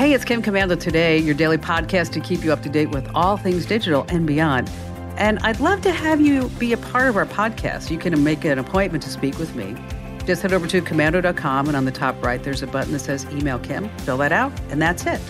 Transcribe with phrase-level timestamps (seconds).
[0.00, 3.06] Hey, it's Kim Komando today, your daily podcast to keep you up to date with
[3.14, 4.70] all things digital and beyond.
[5.18, 7.90] And I'd love to have you be a part of our podcast.
[7.90, 9.76] You can make an appointment to speak with me.
[10.24, 13.26] Just head over to komando.com, and on the top right, there's a button that says
[13.26, 13.90] Email Kim.
[13.98, 15.20] Fill that out, and that's it.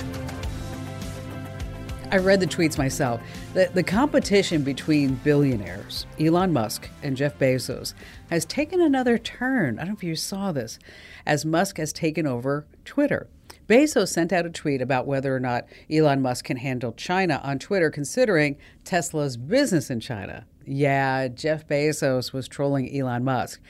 [2.12, 3.20] I read the tweets myself.
[3.54, 7.92] The, the competition between billionaires, Elon Musk and Jeff Bezos,
[8.30, 9.80] has taken another turn.
[9.80, 10.78] I don't know if you saw this,
[11.26, 13.26] as Musk has taken over Twitter.
[13.70, 17.60] Bezos sent out a tweet about whether or not Elon Musk can handle China on
[17.60, 20.44] Twitter, considering Tesla's business in China.
[20.66, 23.60] Yeah, Jeff Bezos was trolling Elon Musk.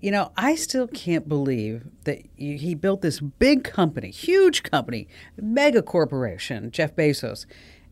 [0.00, 5.06] You know, I still can't believe that he built this big company, huge company,
[5.40, 7.46] mega corporation, Jeff Bezos,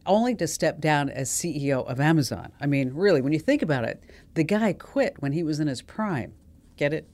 [0.05, 2.51] only to step down as CEO of Amazon.
[2.61, 4.03] I mean, really, when you think about it,
[4.35, 6.35] the guy quit when he was in his prime.
[6.77, 7.09] Get it?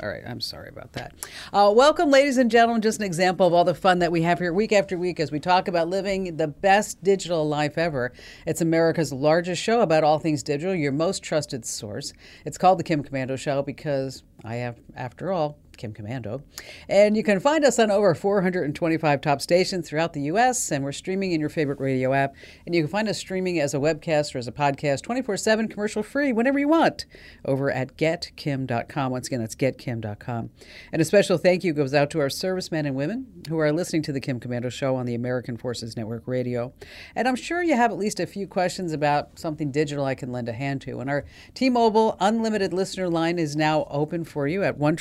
[0.00, 1.12] All right, I'm sorry about that.
[1.52, 2.82] Uh, welcome, ladies and gentlemen.
[2.82, 5.32] Just an example of all the fun that we have here week after week as
[5.32, 8.12] we talk about living the best digital life ever.
[8.46, 12.12] It's America's largest show about all things digital, your most trusted source.
[12.44, 16.42] It's called The Kim Komando Show because I have, after all, Kim Komando.
[16.88, 20.92] And you can find us on over 425 top stations throughout the U.S., and we're
[20.92, 22.34] streaming in your favorite radio app.
[22.66, 25.68] And you can find us streaming as a webcast or as a podcast 24 7,
[25.68, 27.06] commercial free, whenever you want,
[27.44, 29.10] over at getkim.com.
[29.10, 30.50] Once again, that's getkim.com.
[30.92, 34.02] And a special thank you goes out to our servicemen and women who are listening
[34.02, 36.74] to the Kim Komando Show on the American Forces Network Radio.
[37.16, 40.30] And I'm sure you have at least a few questions about something digital I can
[40.30, 41.00] lend a hand to.
[41.00, 44.96] And our T Mobile Unlimited listener line is now open for you at 1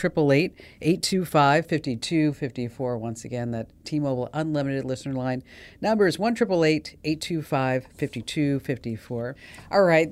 [0.81, 2.97] 825 5254.
[2.97, 5.43] Once again, that T Mobile Unlimited listener line
[5.81, 9.35] number is 1 825 5254.
[9.71, 10.11] All right,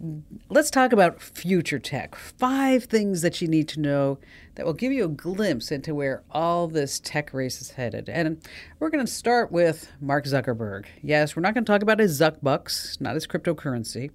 [0.50, 2.16] let's talk about future tech.
[2.16, 4.20] Five things that you need to know
[4.58, 8.10] that will give you a glimpse into where all this tech race is headed.
[8.10, 8.42] And
[8.80, 10.86] we're going to start with Mark Zuckerberg.
[11.04, 14.10] Yes, we're not going to talk about his Zuckbucks, not his cryptocurrency.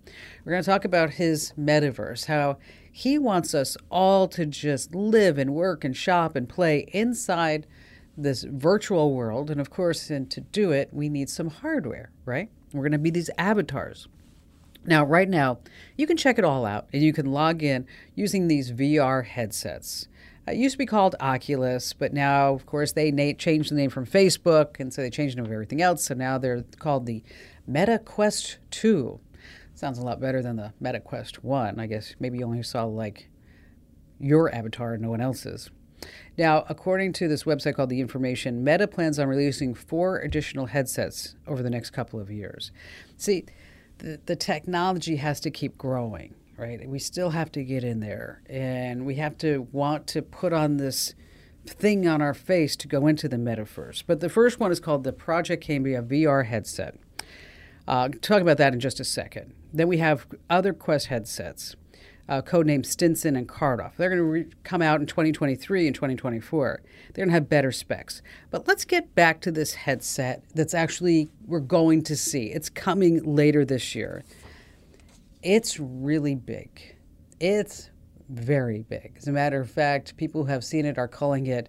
[0.45, 2.59] We're going to talk about his metaverse, how
[2.93, 7.67] he wants us all to just live and work and shop and play inside
[8.17, 9.51] this virtual world.
[9.51, 12.51] And of course, and to do it, we need some hardware, right?
[12.73, 14.09] We're going to be these avatars.
[14.85, 15.59] Now, right now,
[15.97, 20.09] you can check it all out and you can log in using these VR headsets.
[20.47, 23.91] It used to be called Oculus, but now, of course, they na- changed the name
[23.91, 26.05] from Facebook, and so they changed the name of everything else.
[26.05, 27.23] So now they're called the
[27.65, 29.21] Meta Quest 2.
[29.83, 31.81] Sounds a lot better than the Meta Quest 1.
[31.81, 33.29] I guess maybe you only saw like
[34.21, 35.73] your avatar and no one else's.
[36.39, 41.35] Now, according to this website called The Information, Meta plans on releasing four additional headsets
[41.49, 42.71] over the next couple of years.
[43.17, 43.45] See,
[43.99, 46.89] the, the technology has to keep growing right?
[46.89, 50.77] We still have to get in there and we have to want to put on
[50.77, 51.17] this
[51.67, 54.05] thing on our face to go into the metaverse.
[54.07, 57.01] But the first one is called the Project Cambria VR headset.
[57.89, 59.55] Uh, talk about that in just a second.
[59.73, 61.77] Then we have other Quest headsets,
[62.29, 63.97] uh, codenamed Stinson and Cardiff.
[63.97, 66.83] They're going to re- come out in 2023 and 2024.
[67.13, 68.23] They're going to have better specs.
[68.51, 72.47] But let's get back to this headset that's actually we're going to see.
[72.47, 74.25] It's coming later this year.
[75.43, 76.97] It's really big.
[77.41, 77.91] It's
[78.29, 79.15] very big.
[79.19, 81.69] As a matter of fact, people who have seen it are calling it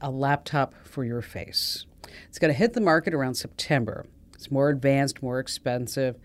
[0.00, 1.86] a laptop for your face.
[2.28, 4.06] It's going to hit the market around September.
[4.34, 6.16] It's more advanced, more expensive.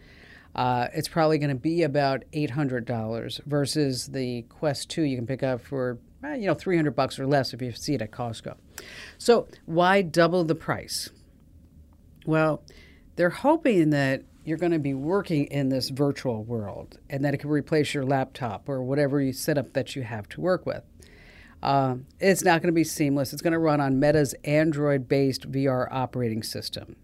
[0.55, 5.43] Uh, it's probably going to be about $800 versus the Quest 2 you can pick
[5.43, 8.55] up for eh, you know 300 bucks or less if you see it at Costco.
[9.17, 11.09] So, why double the price?
[12.25, 12.63] Well,
[13.15, 17.38] they're hoping that you're going to be working in this virtual world and that it
[17.38, 20.83] can replace your laptop or whatever you setup that you have to work with.
[21.61, 23.33] Uh, it's not going to be seamless.
[23.33, 26.95] It's going to run on Meta's Android based VR operating system.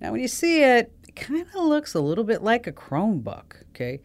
[0.00, 3.62] Now, when you see it, it kind of looks a little bit like a Chromebook,
[3.70, 4.00] okay?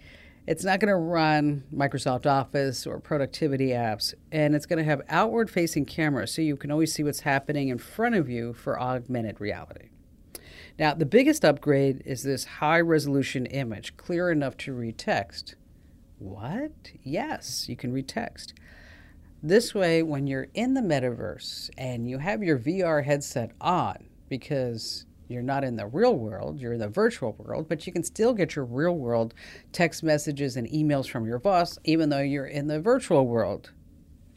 [0.48, 5.02] It's not going to run Microsoft Office or productivity apps, and it's going to have
[5.08, 8.80] outward facing cameras so you can always see what's happening in front of you for
[8.80, 9.90] augmented reality.
[10.80, 15.56] Now, the biggest upgrade is this high resolution image, clear enough to read text.
[16.18, 16.92] What?
[17.04, 18.54] Yes, you can read text.
[19.44, 25.06] This way, when you're in the metaverse and you have your VR headset on, because
[25.32, 28.34] you're not in the real world, you're in the virtual world, but you can still
[28.34, 29.34] get your real world
[29.72, 33.72] text messages and emails from your boss, even though you're in the virtual world.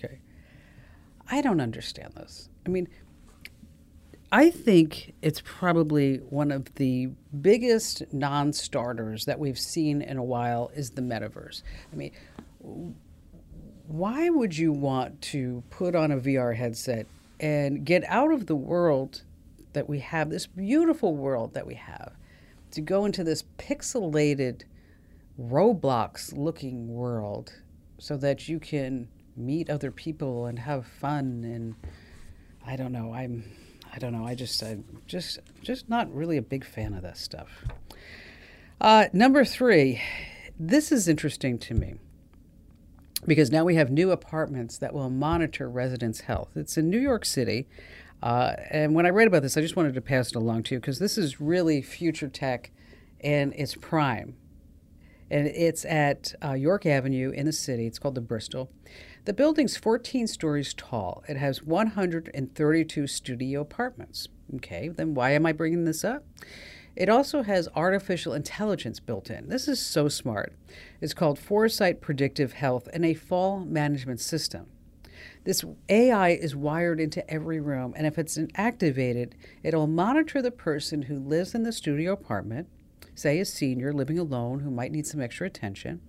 [0.03, 0.21] Okay.
[1.31, 2.49] I don't understand this.
[2.67, 2.89] I mean,
[4.33, 10.71] I think it's probably one of the biggest non-starters that we've seen in a while
[10.75, 11.63] is the metaverse.
[11.93, 12.13] I mean,
[13.87, 17.07] why would you want to put on a VR headset
[17.39, 19.23] and get out of the world
[19.75, 22.15] that we have, this beautiful world that we have,
[22.73, 24.63] to go into this pixelated
[25.41, 27.53] Roblox looking world
[27.99, 31.75] so that you can meet other people and have fun and
[32.67, 33.13] I don't know.
[33.13, 33.45] I'm
[33.93, 34.27] I don't know.
[34.27, 37.65] I just I'm just just not really a big fan of that stuff.
[38.81, 40.01] Uh, number three,
[40.59, 41.95] this is interesting to me
[43.27, 46.51] because now we have new apartments that will monitor residents' health.
[46.55, 47.67] It's in New York City.
[48.25, 50.75] Uh, and when I read about this, I just wanted to pass it along to
[50.75, 52.71] you because this is really future tech
[53.21, 54.35] and it's prime.
[55.31, 57.87] And it's at uh, York Avenue in the city.
[57.87, 58.71] It's called the Bristol.
[59.27, 61.23] The building's 14 stories tall.
[61.29, 64.29] It has 132 studio apartments.
[64.57, 66.25] Okay, then why am I bringing this up?
[66.97, 69.51] It also has artificial intelligence built in.
[69.51, 70.55] This is so smart.
[71.03, 74.69] It's called Foresight Predictive Health and a fall management system.
[75.45, 81.03] This AI is wired into every room, and if it's activated, it'll monitor the person
[81.03, 82.69] who lives in the studio apartment,
[83.15, 86.01] say a senior living alone who might need some extra attention.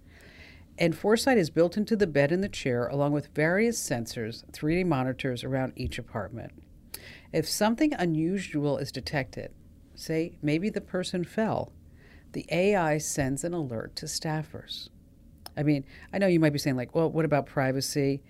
[0.78, 4.86] And Foresight is built into the bed and the chair, along with various sensors, 3D
[4.86, 6.52] monitors around each apartment.
[7.32, 9.54] If something unusual is detected,
[9.94, 11.72] say maybe the person fell,
[12.34, 14.90] the AI sends an alert to staffers.
[15.58, 18.22] I mean, I know you might be saying, like, well, what about privacy?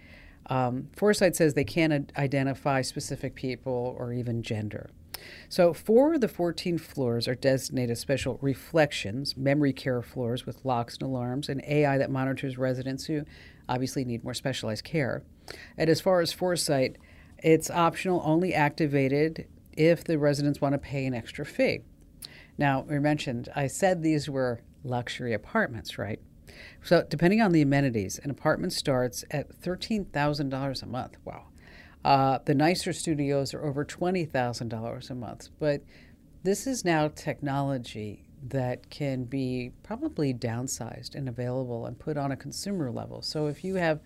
[0.47, 4.89] Um, Foresight says they can't identify specific people or even gender.
[5.49, 10.95] So, four of the 14 floors are designated special reflections, memory care floors with locks
[10.95, 13.23] and alarms, and AI that monitors residents who
[13.67, 15.23] obviously need more specialized care.
[15.77, 16.97] And as far as Foresight,
[17.39, 21.81] it's optional, only activated if the residents want to pay an extra fee.
[22.57, 26.19] Now, we mentioned, I said these were luxury apartments, right?
[26.83, 31.17] So, depending on the amenities, an apartment starts at $13,000 a month.
[31.23, 31.47] Wow.
[32.03, 35.49] Uh, the nicer studios are over $20,000 a month.
[35.59, 35.81] But
[36.43, 42.37] this is now technology that can be probably downsized and available and put on a
[42.37, 43.21] consumer level.
[43.23, 44.01] So if you have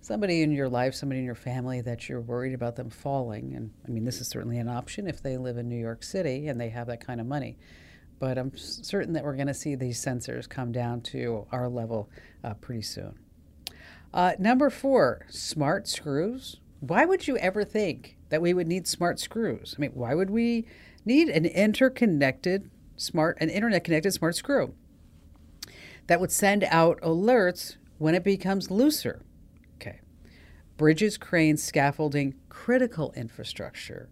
[0.00, 3.70] somebody in your life, somebody in your family that you're worried about them falling, and
[3.86, 6.58] I mean, this is certainly an option if they live in New York City and
[6.58, 7.58] they have that kind of money.
[8.22, 12.08] But I'm certain that we're going to see these sensors come down to our level
[12.44, 13.18] uh, pretty soon.
[14.14, 19.18] Uh, number four, smart screws why would you ever think that we would need smart
[19.18, 19.74] screws?
[19.76, 20.66] I mean, why would we
[21.04, 24.74] need an interconnected smart, an internet connected smart screw
[26.06, 29.22] that would send out alerts when it becomes looser?
[29.76, 30.00] Okay.
[30.76, 34.08] Bridges, cranes, scaffolding, critical infrastructure.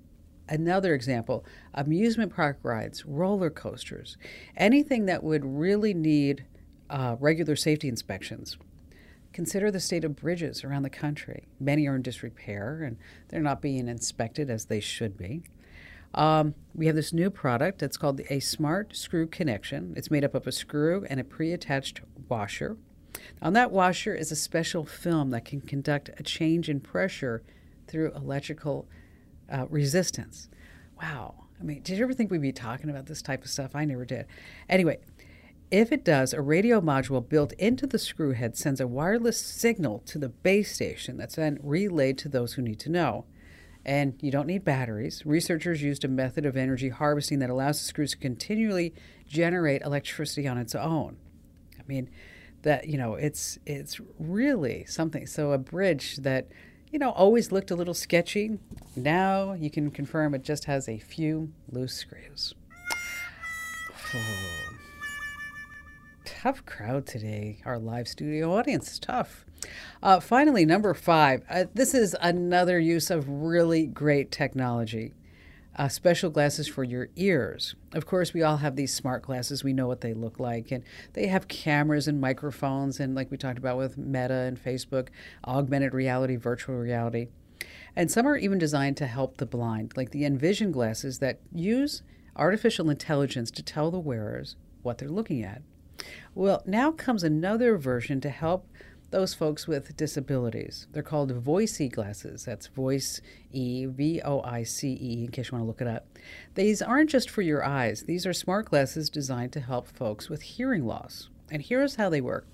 [0.50, 4.18] Another example amusement park rides, roller coasters,
[4.56, 6.44] anything that would really need
[6.90, 8.58] uh, regular safety inspections
[9.32, 11.46] Consider the state of bridges around the country.
[11.60, 12.96] Many are in disrepair and
[13.28, 15.42] they're not being inspected as they should be.
[16.12, 17.78] Um, we have this new product.
[17.78, 19.94] that's called a Smart Screw Connection.
[19.96, 22.76] It's made up of a screw and a pre attached washer.
[23.40, 27.44] On that washer is a special film that can conduct a change in pressure
[27.86, 28.88] through electrical
[29.50, 30.48] uh, resistance.
[31.00, 31.34] Wow.
[31.60, 33.74] I mean, did you ever think we'd be talking about this type of stuff?
[33.74, 34.26] I never did.
[34.68, 34.98] Anyway,
[35.70, 40.00] if it does, a radio module built into the screw head sends a wireless signal
[40.06, 43.24] to the base station that's then relayed to those who need to know.
[43.84, 45.24] And you don't need batteries.
[45.24, 48.92] Researchers used a method of energy harvesting that allows the screws to continually
[49.26, 51.16] generate electricity on its own.
[51.78, 52.10] I mean,
[52.62, 55.26] that you know, it's it's really something.
[55.26, 56.48] So a bridge that
[56.90, 58.58] you know always looked a little sketchy,
[58.96, 62.54] now you can confirm it just has a few loose screws.
[66.24, 67.60] Tough crowd today.
[67.64, 69.44] Our live studio audience is tough.
[70.02, 71.42] Uh, finally, number five.
[71.50, 75.12] Uh, this is another use of really great technology.
[75.80, 77.74] Uh, special glasses for your ears.
[77.94, 79.64] Of course, we all have these smart glasses.
[79.64, 80.84] We know what they look like, and
[81.14, 85.08] they have cameras and microphones, and like we talked about with Meta and Facebook,
[85.46, 87.28] augmented reality, virtual reality.
[87.96, 92.02] And some are even designed to help the blind, like the Envision glasses that use
[92.36, 95.62] artificial intelligence to tell the wearers what they're looking at.
[96.34, 98.66] Well, now comes another version to help
[99.10, 100.86] those folks with disabilities.
[100.92, 102.44] They're called Voice glasses.
[102.44, 103.20] That's Voice
[103.52, 106.06] E, V O I C E, in case you want to look it up.
[106.54, 110.42] These aren't just for your eyes, these are smart glasses designed to help folks with
[110.42, 111.28] hearing loss.
[111.50, 112.46] And here's how they work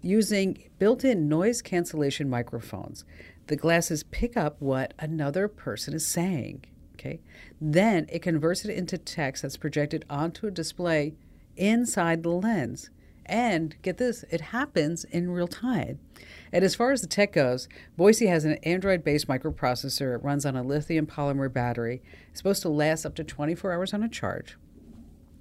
[0.00, 3.04] using built in noise cancellation microphones.
[3.48, 6.64] The glasses pick up what another person is saying.
[6.94, 7.20] Okay.
[7.60, 11.14] Then it converts it into text that's projected onto a display
[11.56, 12.90] inside the lens
[13.26, 15.98] And get this, it happens in real time.
[16.52, 20.14] And as far as the tech goes, Boise has an Android based microprocessor.
[20.14, 22.02] It runs on a lithium polymer battery.
[22.30, 24.56] It's supposed to last up to 24 hours on a charge.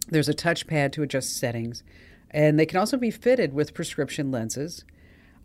[0.07, 1.83] There's a touchpad to adjust settings.
[2.31, 4.83] And they can also be fitted with prescription lenses.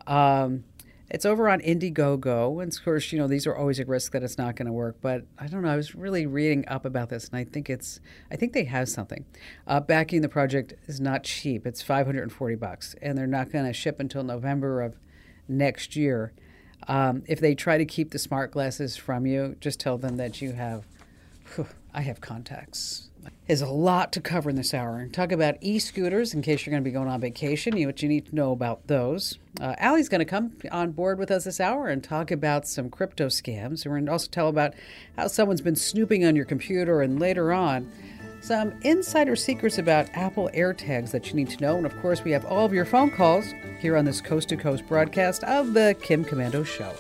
[0.07, 0.65] Um,
[1.11, 4.23] it's over on Indiegogo, and of course, you know these are always a risk that
[4.23, 4.97] it's not going to work.
[5.01, 5.69] But I don't know.
[5.69, 8.01] I was really reading up about this, and I think it's,
[8.31, 9.25] I think they have something.
[9.67, 11.67] Uh, backing the project is not cheap.
[11.67, 14.97] It's 540 bucks, and they're not going to ship until November of
[15.49, 16.33] next year.
[16.89, 20.41] Um, if they try to keep the smart glasses from you, just tell them that
[20.41, 20.87] you have,
[21.55, 23.10] whew, I have contacts
[23.49, 25.07] is a lot to cover in this hour.
[25.09, 27.77] Talk about e-scooters in case you're going to be going on vacation.
[27.77, 29.39] You what you need to know about those.
[29.61, 32.91] Uh, Allie's going to come on board with us this hour and talk about some
[32.91, 33.85] crypto scams.
[33.85, 34.75] We're going to also tell about
[35.17, 37.91] how someone's been snooping on your computer, and later on,
[38.41, 41.77] some insider secrets about Apple AirTags that you need to know.
[41.77, 43.47] And of course, we have all of your phone calls
[43.81, 46.95] here on this coast to coast broadcast of the Kim Komando Show.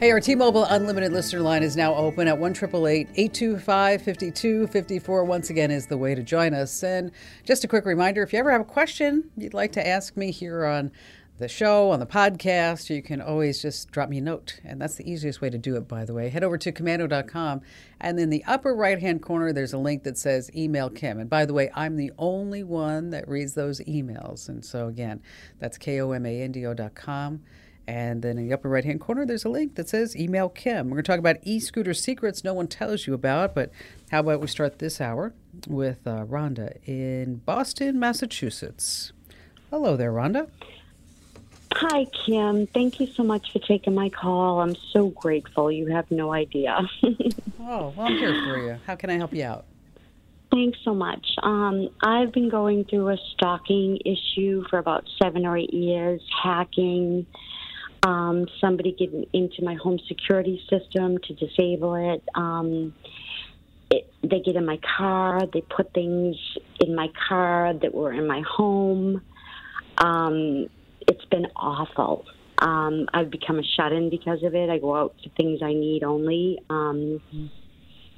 [0.00, 5.72] Hey, our T-Mobile Unlimited listener line is now open at one 825 5254 Once again,
[5.72, 6.84] is the way to join us.
[6.84, 7.10] And
[7.42, 10.30] just a quick reminder if you ever have a question you'd like to ask me
[10.30, 10.92] here on
[11.38, 14.60] the show, on the podcast, you can always just drop me a note.
[14.62, 16.28] And that's the easiest way to do it, by the way.
[16.28, 17.62] Head over to komando.com.
[18.00, 21.18] And in the upper right hand corner, there's a link that says email Kim.
[21.18, 24.48] And by the way, I'm the only one that reads those emails.
[24.48, 25.22] And so, again,
[25.58, 27.40] that's K O M A N D O.com.
[27.88, 30.90] And then in the upper right hand corner, there's a link that says email Kim.
[30.90, 33.54] We're going to talk about e scooter secrets no one tells you about.
[33.54, 33.72] But
[34.10, 35.32] how about we start this hour
[35.66, 39.14] with uh, Rhonda in Boston, Massachusetts?
[39.70, 40.50] Hello there, Rhonda.
[41.72, 42.66] Hi, Kim.
[42.66, 44.60] Thank you so much for taking my call.
[44.60, 45.72] I'm so grateful.
[45.72, 46.78] You have no idea.
[47.02, 48.78] oh, well, I'm here for you.
[48.86, 49.64] How can I help you out?
[50.50, 51.26] Thanks so much.
[51.42, 57.26] Um, I've been going through a stalking issue for about seven or eight years, hacking,
[58.02, 62.22] um, somebody getting into my home security system to disable it.
[62.34, 62.94] Um,
[63.90, 64.12] it.
[64.22, 65.42] They get in my car.
[65.52, 66.36] They put things
[66.80, 69.22] in my car that were in my home.
[69.98, 70.66] Um,
[71.00, 72.24] it's been awful.
[72.58, 74.68] Um, I've become a shut-in because of it.
[74.68, 76.58] I go out for things I need only.
[76.68, 77.20] Um,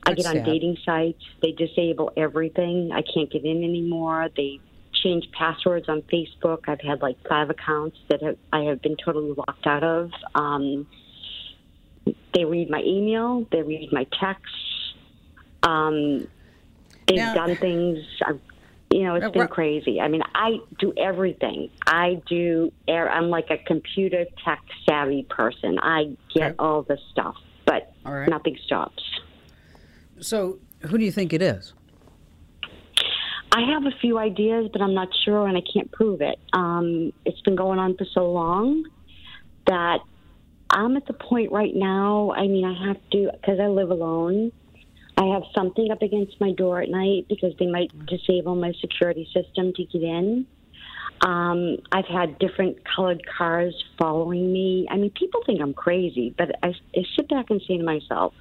[0.05, 0.47] I get on sad.
[0.47, 1.23] dating sites.
[1.43, 2.91] They disable everything.
[2.93, 4.29] I can't get in anymore.
[4.35, 4.61] They
[5.03, 6.69] changed passwords on Facebook.
[6.69, 10.11] I've had like five accounts that have, I have been totally locked out of.
[10.35, 10.87] Um,
[12.35, 13.47] they read my email.
[13.51, 14.95] They read my texts.
[15.63, 16.27] Um,
[17.07, 17.99] they've now, done things.
[18.27, 18.41] I've,
[18.91, 20.01] you know, it's been crazy.
[20.01, 21.71] I mean, I do everything.
[21.87, 22.73] I do.
[22.89, 25.79] I'm like a computer tech savvy person.
[25.79, 26.55] I get okay.
[26.59, 28.29] all the stuff, but right.
[28.29, 29.03] nothing stops.
[30.19, 31.73] So, who do you think it is?
[33.53, 36.39] I have a few ideas, but I'm not sure and I can't prove it.
[36.53, 38.85] Um, it's been going on for so long
[39.67, 39.99] that
[40.71, 42.33] I'm at the point right now.
[42.33, 44.53] I mean, I have to, because I live alone,
[45.17, 49.29] I have something up against my door at night because they might disable my security
[49.35, 50.47] system to get in.
[51.21, 54.87] Um, I've had different colored cars following me.
[54.91, 58.33] I mean, people think I'm crazy, but I, I sit back and say to myself,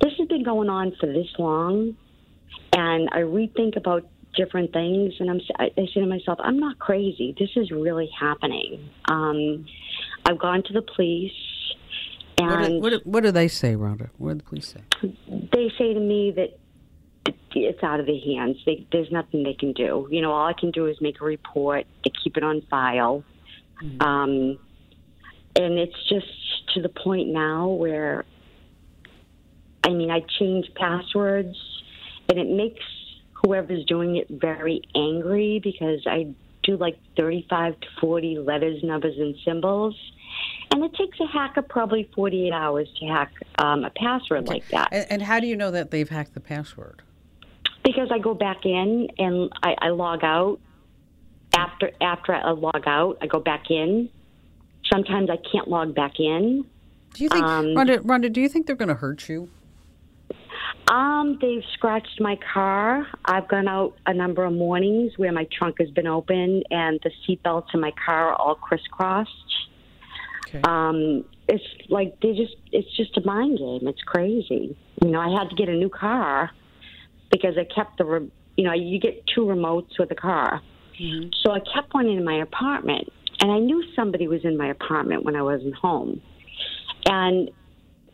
[0.00, 1.96] this has been going on for this long
[2.72, 7.34] and I rethink about different things, and I'm I say to myself, I'm not crazy.
[7.38, 8.88] This is really happening.
[9.06, 9.66] Um,
[10.24, 11.32] I've gone to the police.
[12.38, 14.08] And what do, what, do, what do they say, Rhonda?
[14.18, 14.80] What do the police say?
[15.28, 16.58] They say to me that
[17.54, 18.56] it's out of their hands.
[18.64, 20.08] They, there's nothing they can do.
[20.10, 23.24] You know, all I can do is make a report to keep it on file.
[23.82, 24.02] Mm-hmm.
[24.02, 24.58] Um,
[25.56, 26.26] and it's just
[26.74, 28.24] to the point now where,
[29.84, 31.56] I mean, I change passwords
[32.30, 32.84] and it makes
[33.32, 36.32] whoever's doing it very angry because I
[36.62, 39.96] do like 35 to 40 letters, numbers, and symbols.
[40.70, 44.54] And it takes a hacker probably 48 hours to hack um, a password okay.
[44.54, 44.88] like that.
[44.92, 47.02] And, and, how do you know that they've hacked the password?
[47.84, 50.60] Because I go back in and I, I log out.
[51.52, 54.08] After after I log out, I go back in.
[54.92, 56.64] Sometimes I can't log back in.
[57.14, 59.50] Do you think, um, Rhonda, Rhonda, do you think they're going to hurt you?
[60.90, 63.06] Um, they've scratched my car.
[63.24, 67.10] I've gone out a number of mornings where my trunk has been open and the
[67.22, 69.30] seatbelts in my car are all crisscrossed.
[70.48, 70.60] Okay.
[70.64, 73.86] Um, it's like they just it's just a mind game.
[73.86, 74.76] It's crazy.
[75.00, 76.50] You know, I had to get a new car
[77.30, 80.60] because I kept the re- you know, you get two remotes with a car.
[81.00, 81.28] Mm-hmm.
[81.44, 83.08] So I kept one in my apartment
[83.40, 86.20] and I knew somebody was in my apartment when I wasn't home.
[87.06, 87.48] And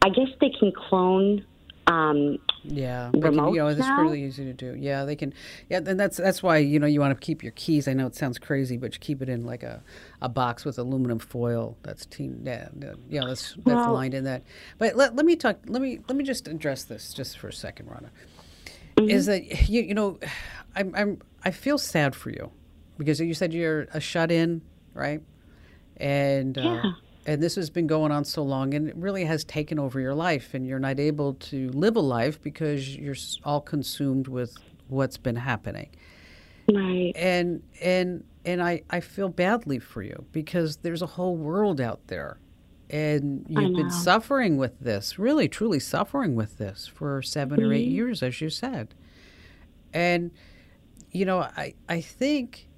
[0.04, 1.45] I guess they can clone
[1.87, 4.00] um, yeah, remote can, you know, it's now?
[4.02, 4.75] really easy to do.
[4.78, 5.32] Yeah, they can.
[5.68, 7.88] Yeah, and that's that's why you know you want to keep your keys.
[7.88, 9.82] I know it sounds crazy, but you keep it in like a,
[10.20, 11.76] a box with aluminum foil.
[11.82, 12.40] That's team.
[12.44, 12.68] Yeah,
[13.08, 14.42] yeah, that's that's Well- lined in that.
[14.78, 15.58] But let, let me talk.
[15.66, 18.11] Let me let me just address this just for a second, Rhonda.
[18.96, 19.11] Mm-hmm.
[19.11, 20.18] Is that you you know,
[20.75, 22.50] I'm I'm I feel sad for you
[22.99, 24.62] because you said you're a shut in,
[24.94, 25.20] right?
[25.99, 26.92] And uh, Yeah.
[27.26, 30.14] And this has been going on so long and it really has taken over your
[30.14, 34.56] life and you're not able to live a life because you're all consumed with
[34.88, 35.90] what's been happening.
[36.73, 37.12] Right.
[37.14, 42.00] and and and I, I feel badly for you because there's a whole world out
[42.06, 42.38] there
[42.90, 47.83] and you've been suffering with this really truly suffering with this for 7 or 8
[47.83, 47.90] mm-hmm.
[47.90, 48.95] years as you said.
[49.92, 50.30] And
[51.11, 52.68] you know I, I think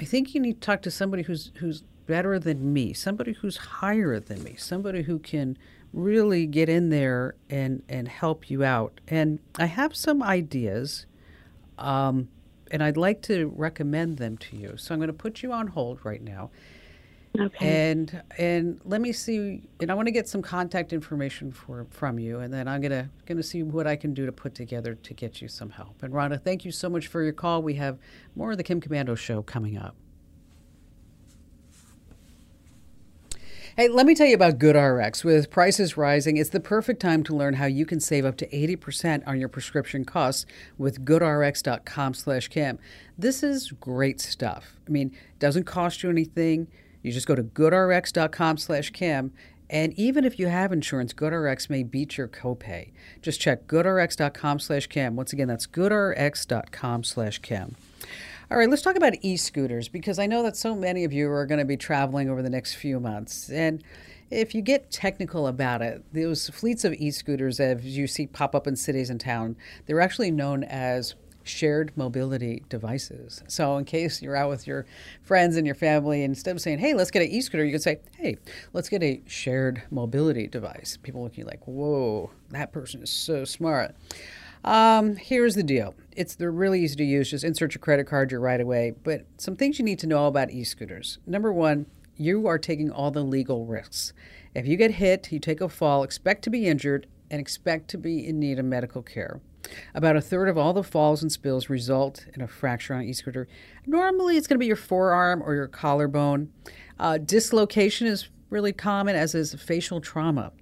[0.00, 3.56] I think you need to talk to somebody who's who's better than me, somebody who's
[3.58, 5.56] higher than me, somebody who can
[5.92, 9.00] really get in there and and help you out.
[9.06, 11.06] And I have some ideas,
[11.78, 12.28] um,
[12.72, 14.74] and I'd like to recommend them to you.
[14.76, 16.50] So I'm going to put you on hold right now,
[17.38, 17.90] Okay.
[17.90, 19.62] and and let me see.
[19.80, 23.10] And I want to get some contact information for from you, and then I'm gonna
[23.26, 26.02] gonna see what I can do to put together to get you some help.
[26.02, 27.62] And Rhonda, thank you so much for your call.
[27.62, 27.98] We have
[28.34, 29.94] more of the Kim Komando show coming up.
[33.78, 35.22] Hey, let me tell you about GoodRx.
[35.22, 38.48] With prices rising, it's the perfect time to learn how you can save up to
[38.48, 40.46] 80% on your prescription costs
[40.78, 42.80] with goodrx.com slash Kim.
[43.16, 44.74] This is great stuff.
[44.84, 46.66] I mean, it doesn't cost you anything.
[47.04, 49.32] You just go to goodrx.com slash Kim.
[49.70, 52.90] And even if you have insurance, GoodRx may beat your copay.
[53.22, 55.14] Just check goodrx.com slash Kim.
[55.14, 57.76] Once again, that's goodrx.com slash Kim.
[58.50, 61.30] All right, let's talk about e scooters because I know that so many of you
[61.30, 63.50] are going to be traveling over the next few months.
[63.50, 63.84] And
[64.30, 68.54] if you get technical about it, those fleets of e scooters, as you see pop
[68.54, 73.42] up in cities and town, they're actually known as shared mobility devices.
[73.48, 74.86] So, in case you're out with your
[75.22, 77.82] friends and your family, instead of saying, hey, let's get an e scooter, you could
[77.82, 78.38] say, hey,
[78.72, 80.96] let's get a shared mobility device.
[81.02, 83.94] People looking like, whoa, that person is so smart.
[84.64, 85.94] Um, here's the deal.
[86.16, 87.30] It's they're really easy to use.
[87.30, 88.94] Just insert your credit card, you're right away.
[89.02, 91.18] But some things you need to know about e-scooters.
[91.26, 94.12] Number one, you are taking all the legal risks.
[94.54, 97.98] If you get hit, you take a fall, expect to be injured, and expect to
[97.98, 99.40] be in need of medical care.
[99.94, 103.06] About a third of all the falls and spills result in a fracture on an
[103.06, 103.46] e-scooter.
[103.86, 106.50] Normally, it's going to be your forearm or your collarbone.
[106.98, 110.52] Uh, dislocation is really common, as is facial trauma.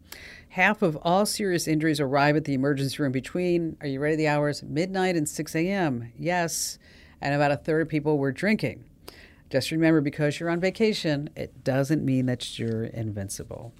[0.56, 4.28] Half of all serious injuries arrive at the emergency room between, are you ready, the
[4.28, 4.62] hours?
[4.62, 6.10] Midnight and 6 a.m.
[6.18, 6.78] Yes.
[7.20, 8.82] And about a third of people were drinking.
[9.50, 13.74] Just remember, because you're on vacation, it doesn't mean that you're invincible.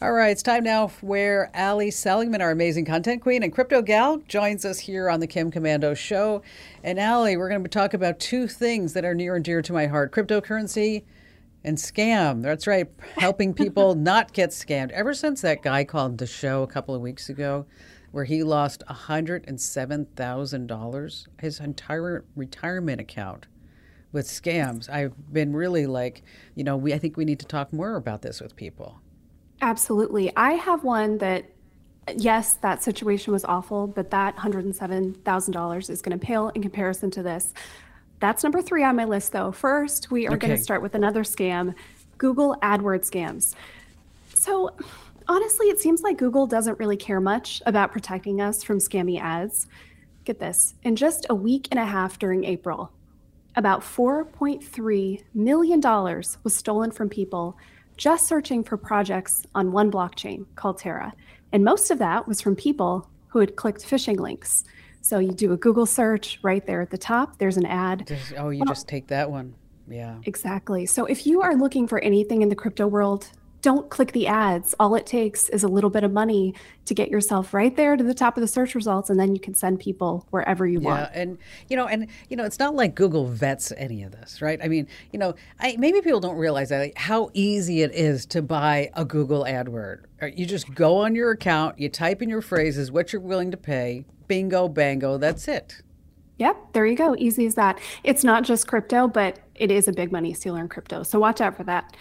[0.00, 4.16] All right, it's time now where Ali Seligman, our amazing content queen and crypto gal,
[4.28, 6.40] joins us here on the Kim Komando Show.
[6.82, 9.74] And Ali, we're going to talk about two things that are near and dear to
[9.74, 11.04] my heart cryptocurrency
[11.68, 12.42] and scam.
[12.42, 14.90] That's right, helping people not get scammed.
[14.90, 17.66] Ever since that guy called the show a couple of weeks ago,
[18.10, 23.46] where he lost $107,000, his entire retirement account
[24.10, 26.22] with scams, I've been really like,
[26.54, 29.00] you know, we I think we need to talk more about this with people.
[29.60, 30.32] Absolutely.
[30.36, 31.44] I have one that,
[32.16, 37.22] yes, that situation was awful, but that $107,000 is going to pale in comparison to
[37.22, 37.52] this.
[38.20, 39.52] That's number three on my list, though.
[39.52, 41.74] First, we are going to start with another scam
[42.18, 43.54] Google AdWords scams.
[44.34, 44.74] So,
[45.28, 49.68] honestly, it seems like Google doesn't really care much about protecting us from scammy ads.
[50.24, 52.90] Get this in just a week and a half during April,
[53.56, 57.56] about $4.3 million was stolen from people
[57.96, 61.12] just searching for projects on one blockchain called Terra.
[61.52, 64.64] And most of that was from people who had clicked phishing links.
[65.08, 68.14] So you do a Google search right there at the top, there's an ad.
[68.36, 69.54] Oh, you just take that one.
[69.88, 70.16] Yeah.
[70.26, 70.84] Exactly.
[70.84, 74.74] So if you are looking for anything in the crypto world, don't click the ads.
[74.78, 78.04] All it takes is a little bit of money to get yourself right there to
[78.04, 80.98] the top of the search results, and then you can send people wherever you want.
[80.98, 81.14] Yeah, want.
[81.14, 84.60] and you know, and you know, it's not like Google vets any of this, right?
[84.62, 88.26] I mean, you know, I, maybe people don't realize that like, how easy it is
[88.26, 90.04] to buy a Google AdWord.
[90.20, 93.50] Or You just go on your account, you type in your phrases, what you're willing
[93.50, 95.82] to pay, bingo, bango, that's it.
[96.38, 97.16] Yep, there you go.
[97.18, 97.80] Easy as that.
[98.04, 101.02] It's not just crypto, but it is a big money stealer in crypto.
[101.02, 101.96] So watch out for that.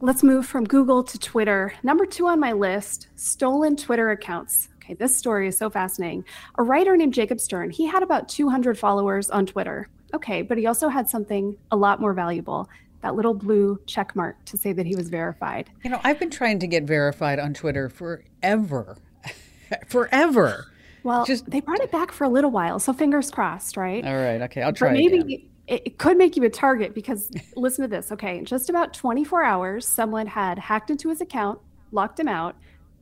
[0.00, 1.72] Let's move from Google to Twitter.
[1.82, 4.68] Number two on my list stolen Twitter accounts.
[4.76, 6.22] Okay, this story is so fascinating.
[6.58, 9.88] A writer named Jacob Stern, he had about 200 followers on Twitter.
[10.12, 12.68] Okay, but he also had something a lot more valuable
[13.00, 15.70] that little blue check mark to say that he was verified.
[15.82, 18.98] You know, I've been trying to get verified on Twitter forever.
[19.88, 20.66] forever.
[21.04, 24.04] Well, Just, they brought it back for a little while, so fingers crossed, right?
[24.04, 24.88] All right, okay, I'll try.
[24.88, 28.12] But maybe it, it could make you a target because listen to this.
[28.12, 31.58] Okay, in just about 24 hours, someone had hacked into his account,
[31.92, 32.56] locked him out,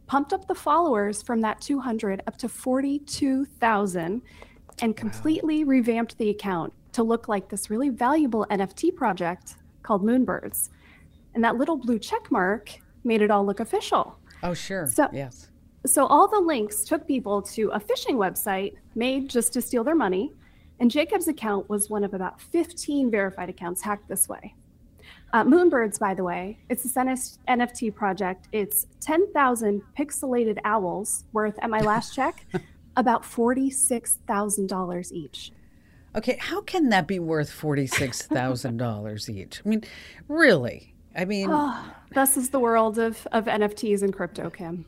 [0.07, 4.23] pumped up the followers from that 200 up to 42,000,
[4.83, 5.71] and completely wow.
[5.71, 10.71] revamped the account to look like this really valuable NFT project called Moonbirds.
[11.35, 12.71] And that little blue check mark
[13.03, 14.19] made it all look official.
[14.43, 14.87] Oh, sure.
[14.87, 15.49] So, yes.
[15.87, 19.95] So all the links took people to a phishing website made just to steal their
[19.95, 20.33] money.
[20.85, 24.55] And Jacob's account was one of about 15 verified accounts hacked this way.
[25.33, 28.49] Uh, Moonbirds, by the way, it's a NFT project.
[28.53, 32.45] It's 10,000 pixelated owls worth, at my last check,
[32.99, 35.53] about $46,000 each.
[36.17, 39.63] Okay, how can that be worth $46,000 each?
[39.65, 39.85] I mean,
[40.29, 40.95] really?
[41.17, 44.85] I mean, oh, this is the world of, of NFTs and crypto, Kim.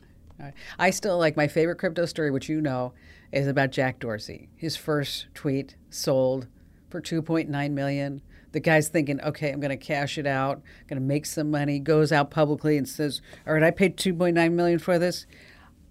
[0.77, 2.93] I still like my favorite crypto story, which you know,
[3.31, 4.49] is about Jack Dorsey.
[4.55, 6.47] His first tweet sold
[6.89, 8.21] for 2.9 million.
[8.53, 11.79] The guy's thinking, okay, I'm going to cash it out, going to make some money.
[11.79, 15.25] Goes out publicly and says, "All right, I paid 2.9 million for this.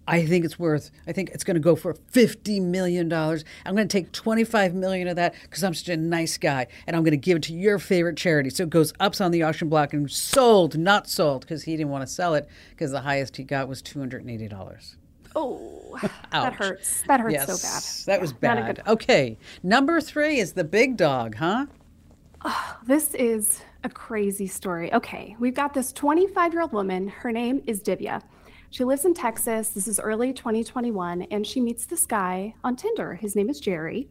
[0.09, 0.91] I think it's worth.
[1.07, 3.45] I think it's going to go for 50 million dollars.
[3.65, 6.95] I'm going to take 25 million of that because I'm such a nice guy, and
[6.95, 9.43] I'm going to give it to your favorite charity." So it goes up on the
[9.43, 13.01] auction block and sold, not sold, because he didn't want to sell it because the
[13.01, 14.97] highest he got was 280 dollars.
[15.35, 15.99] Oh,
[16.33, 17.03] that hurts.
[17.09, 18.07] That hurts yes, so bad.
[18.07, 18.83] That yeah, was bad.
[18.87, 21.67] Okay, number three is the big dog, huh?
[22.45, 24.93] Oh, this is a crazy story.
[24.95, 27.09] Okay, we've got this 25 year old woman.
[27.09, 28.23] Her name is Divya.
[28.77, 29.71] She lives in Texas.
[29.71, 33.15] This is early 2021, and she meets this guy on Tinder.
[33.15, 34.07] His name is Jerry.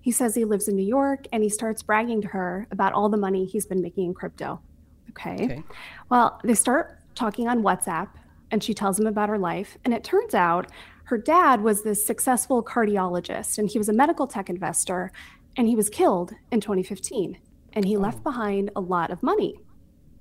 [0.00, 3.10] He says he lives in New York and he starts bragging to her about all
[3.10, 4.62] the money he's been making in crypto.
[5.10, 5.34] Okay.
[5.34, 5.62] okay.
[6.08, 8.08] Well, they start talking on WhatsApp
[8.50, 9.76] and she tells him about her life.
[9.84, 10.70] And it turns out
[11.04, 15.12] her dad was this successful cardiologist and he was a medical tech investor
[15.58, 17.36] and he was killed in 2015
[17.74, 18.00] and he oh.
[18.00, 19.60] left behind a lot of money.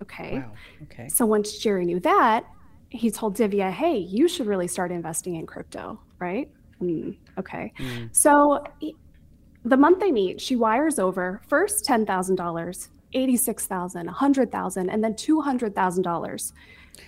[0.01, 0.39] Okay.
[0.39, 0.51] Wow.
[0.83, 1.07] Okay.
[1.07, 2.45] So once Jerry knew that,
[2.89, 6.49] he told Divya, hey, you should really start investing in crypto, right?
[6.81, 7.73] Mm, okay.
[7.77, 8.15] Mm.
[8.15, 8.63] So
[9.65, 16.53] the month they meet, she wires over first $10,000, 86,000, 100,000 and then $200,000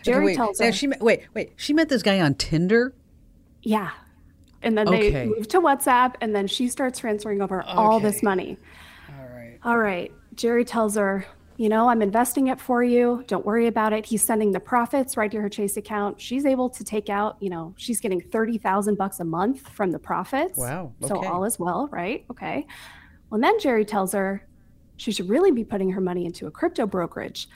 [0.04, 0.36] Jerry okay, wait.
[0.36, 0.72] tells her.
[0.72, 1.54] she met, wait, wait.
[1.56, 2.94] She met this guy on Tinder.
[3.62, 3.92] Yeah,
[4.62, 5.10] and then okay.
[5.10, 7.72] they move to WhatsApp, and then she starts transferring over okay.
[7.72, 8.58] all this money.
[9.10, 9.60] All right.
[9.64, 10.12] All right.
[10.36, 11.26] Jerry tells her,
[11.60, 13.22] you know, I'm investing it for you.
[13.28, 14.06] Don't worry about it.
[14.06, 16.22] He's sending the profits right to her Chase account.
[16.22, 20.00] She's able to take out, you know, she's getting 30,000 bucks a month from the
[20.00, 20.58] profits.
[20.58, 20.94] Wow.
[21.04, 21.10] Okay.
[21.10, 22.24] So all is well, right?
[22.32, 22.66] Okay.
[23.30, 24.48] Well, then Jerry tells her
[24.96, 27.50] she should really be putting her money into a crypto brokerage.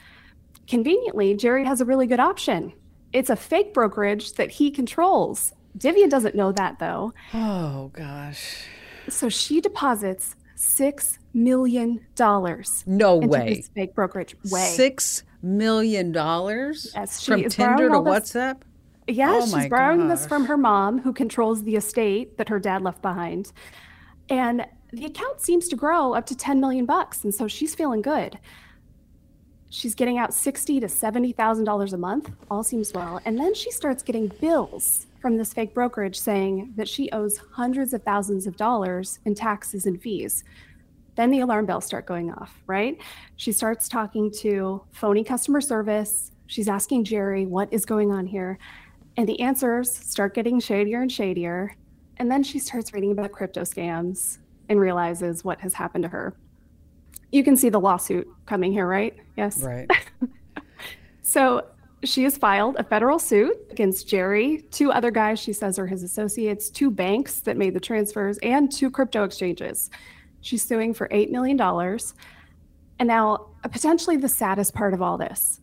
[0.68, 2.74] Conveniently, Jerry has a really good option.
[3.14, 5.54] It's a fake brokerage that he controls.
[5.78, 7.14] Divya doesn't know that though.
[7.32, 8.66] Oh gosh.
[9.08, 12.84] So she deposits six million dollars.
[12.86, 13.54] No way.
[13.54, 14.36] This fake brokerage.
[14.50, 14.72] Way.
[14.74, 16.92] Six million dollars.
[16.94, 18.62] Yes, from Tinder to WhatsApp.
[19.06, 20.18] Yeah, oh she's borrowing gosh.
[20.18, 23.52] this from her mom, who controls the estate that her dad left behind,
[24.28, 28.00] and the account seems to grow up to ten million bucks, and so she's feeling
[28.00, 28.38] good
[29.74, 32.30] she's getting out sixty to seventy thousand dollars a month.
[32.50, 36.86] All seems well, and then she starts getting bills from this fake brokerage saying that
[36.86, 40.44] she owes hundreds of thousands of dollars in taxes and fees.
[41.14, 43.00] Then the alarm bells start going off, right?
[43.36, 46.32] She starts talking to phony customer service.
[46.46, 48.58] She's asking Jerry, what is going on here?
[49.16, 51.74] And the answers start getting shadier and shadier.
[52.18, 56.36] And then she starts reading about crypto scams and realizes what has happened to her
[57.34, 59.16] you can see the lawsuit coming here, right?
[59.36, 59.60] Yes.
[59.60, 59.90] Right.
[61.22, 61.66] so
[62.04, 66.02] she has filed a federal suit against Jerry, two other guys she says are his
[66.02, 69.90] associates, two banks that made the transfers, and two crypto exchanges.
[70.40, 71.60] She's suing for $8 million.
[72.98, 75.60] And now, uh, potentially the saddest part of all this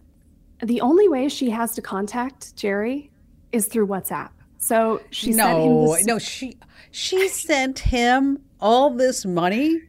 [0.64, 3.10] the only way she has to contact Jerry
[3.52, 4.30] is through WhatsApp.
[4.58, 6.58] So she no, no, she
[6.92, 9.82] she sent him all this money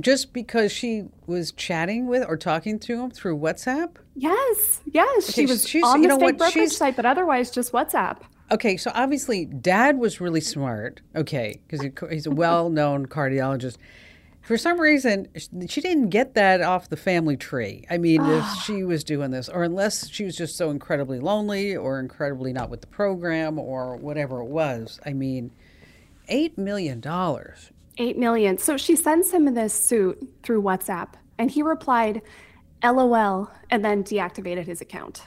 [0.00, 3.96] just because she was chatting with or talking to him through WhatsApp?
[4.14, 5.30] Yes, yes.
[5.30, 8.18] Okay, she was she's, on the state what, brokerage she's, site, but otherwise just WhatsApp.
[8.50, 11.00] Okay, so obviously dad was really smart.
[11.14, 13.76] Okay, because he, he's a well-known cardiologist.
[14.42, 15.26] For some reason,
[15.66, 17.84] she didn't get that off the family tree.
[17.90, 21.76] I mean, if she was doing this, or unless she was just so incredibly lonely
[21.76, 25.00] or incredibly not with the program or whatever it was.
[25.04, 25.50] I mean,
[26.30, 27.00] $8 million
[27.98, 28.58] 8 million.
[28.58, 32.22] So she sends him this suit through WhatsApp, and he replied,
[32.84, 35.22] LOL, and then deactivated his account.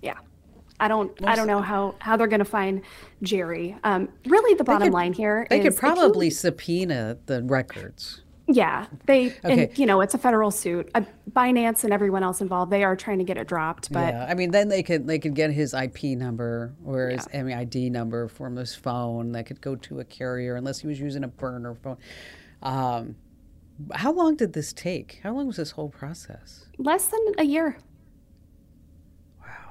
[0.00, 0.14] Yeah.
[0.80, 1.12] I don't.
[1.24, 2.82] I don't know how how they're going to find
[3.22, 3.76] Jerry.
[3.84, 8.22] Um, really, the bottom could- line here They is could probably subpoena the records.
[8.54, 9.64] Yeah, they Okay.
[9.64, 10.90] and you know it's a federal suit.
[10.94, 13.92] Uh, Binance and everyone else involved, they are trying to get it dropped.
[13.92, 17.28] But yeah, I mean, then they could they could get his IP number or his
[17.32, 19.32] MID number from his phone.
[19.32, 21.96] That could go to a carrier unless he was using a burner phone.
[22.62, 23.16] Um,
[23.94, 25.20] how long did this take?
[25.22, 26.66] How long was this whole process?
[26.78, 27.76] less than a year.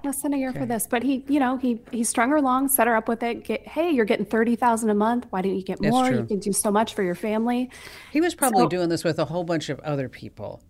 [0.04, 2.70] Less than a year for this, but he, you know, he he strung her along,
[2.70, 3.44] set her up with it.
[3.44, 5.28] Get, hey, you're getting thirty thousand a month.
[5.30, 6.10] Why don't you get more?
[6.12, 7.70] You can do so much for your family.
[8.12, 10.62] He was probably So- doing this with a whole bunch of other people.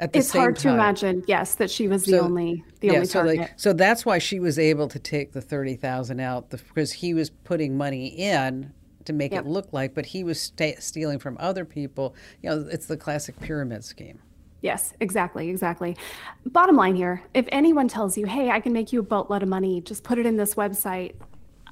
[0.00, 2.88] At the It's same hard to imagine, yes, that she was the So- only the
[2.88, 3.38] yeah, only so target.
[3.38, 6.90] like, so that's why she was able to take the thirty thousand out the, because
[6.90, 8.72] he was putting money in
[9.04, 9.44] to make Yep.
[9.44, 12.16] it look like, but he was sta- stealing from other people.
[12.42, 14.18] You know, it's the classic pyramid scheme.
[14.64, 15.94] Yes, exactly, exactly.
[16.46, 19.48] Bottom line here if anyone tells you, hey, I can make you a boatload of
[19.50, 21.16] money, just put it in this website,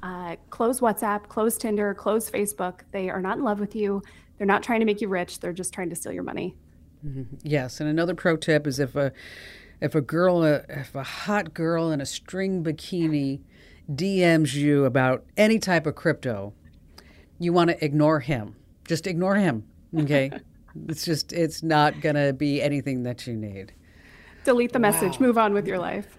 [0.03, 2.81] uh, close WhatsApp, close Tinder, close Facebook.
[2.91, 4.03] They are not in love with you.
[4.37, 5.39] They're not trying to make you rich.
[5.39, 6.55] They're just trying to steal your money.
[7.41, 9.11] Yes, and another pro tip is if a
[9.81, 13.41] if a girl, uh, if a hot girl in a string bikini
[13.91, 16.53] DMs you about any type of crypto,
[17.39, 18.55] you want to ignore him.
[18.87, 19.63] Just ignore him.
[19.97, 20.29] Okay,
[20.87, 23.73] it's just it's not gonna be anything that you need.
[24.43, 26.17] Delete the message, move on with your life.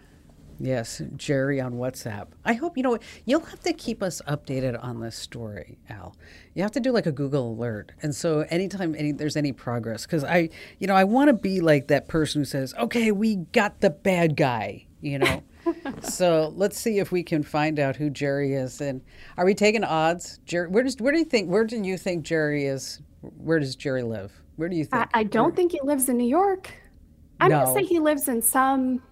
[0.61, 2.29] Yes, Jerry on WhatsApp.
[2.45, 6.17] I hope you know what you'll have to keep us updated on this story, Al.
[6.55, 10.07] You have to do like a Google alert, and so anytime any, there's any progress,
[10.07, 13.37] because I, you know, I want to be like that person who says, "Okay, we
[13.37, 15.43] got the bad guy," you know.
[16.03, 19.03] so let's see if we can find out who Jerry is, and
[19.37, 20.39] are we taking odds?
[20.47, 23.01] Jerry, where does where do you think where do you think Jerry is?
[23.21, 24.44] Where does Jerry live?
[24.57, 25.09] Where do you think?
[25.15, 26.73] I, I don't think he lives in New York.
[27.41, 29.03] I'm going to say he lives in some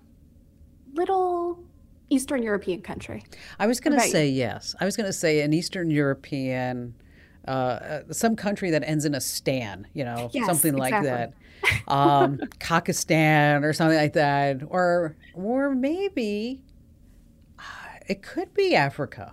[0.95, 1.59] little
[2.11, 3.25] Eastern European country.
[3.59, 4.13] I was going to about you?
[4.13, 4.75] say yes.
[4.81, 6.95] I was going to say an Eastern European,
[7.49, 11.11] uh, uh, some country that ends in a stan, you know, Yes, something like exactly.
[11.11, 11.35] that.
[11.87, 16.61] Um, Kakistan or something like that, or or maybe
[17.57, 17.63] uh,
[18.09, 19.33] it could be Africa.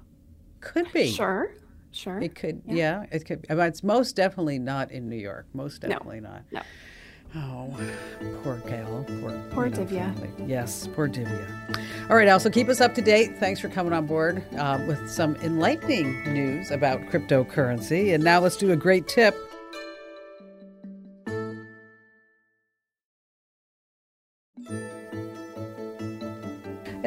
[0.62, 1.08] Could be.
[1.08, 1.52] Sure,
[2.00, 2.20] sure.
[2.20, 2.62] It could.
[2.66, 3.06] Yeah.
[3.12, 3.46] it could.
[3.48, 5.46] But it's most definitely not in New York.
[5.54, 6.44] Most definitely not.
[6.52, 6.62] no.
[7.36, 7.72] Oh,
[8.42, 9.06] poor gal.
[9.22, 10.16] Poor, Poor you know, Divya.
[10.16, 10.30] family.
[10.48, 11.46] Yes, poor Divya.
[12.10, 13.38] All right, Al, so keep us up to date.
[13.38, 18.16] Thanks for coming on board uh, with some enlightening news about cryptocurrency.
[18.16, 19.36] And now let's do a great tip.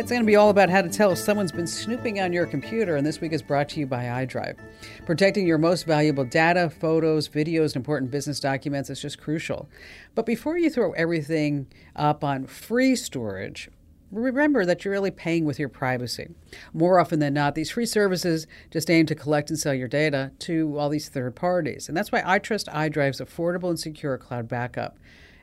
[0.02, 2.44] It's going to be all about how to tell if someone's been snooping on your
[2.44, 4.58] computer, and this week is brought to you by iDrive.
[5.06, 9.68] Protecting your most valuable data, photos, videos, and important business documents is just crucial.
[10.16, 13.70] But before you throw everything up on free storage,
[14.10, 16.34] remember that you're really paying with your privacy.
[16.72, 20.32] More often than not, these free services just aim to collect and sell your data
[20.40, 21.86] to all these third parties.
[21.86, 24.98] And that's why I trust iDrive's affordable and secure cloud backup.